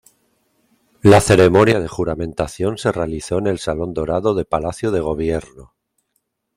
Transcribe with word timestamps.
La 1.03 1.21
ceremonia 1.21 1.79
de 1.79 1.87
juramentación 1.87 2.79
se 2.79 2.91
realizó 2.91 3.37
en 3.37 3.45
el 3.45 3.59
Salón 3.59 3.93
Dorado 3.93 4.33
de 4.33 4.45
Palacio 4.45 4.89
de 4.89 4.99
Gobierno. 4.99 5.75